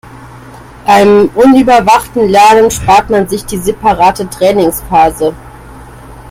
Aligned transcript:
Beim 0.83 1.29
unüberwachten 1.35 2.27
Lernen 2.27 2.71
spart 2.71 3.11
man 3.11 3.27
sich 3.27 3.45
die 3.45 3.59
separate 3.59 4.27
Trainingsphase. 4.31 5.35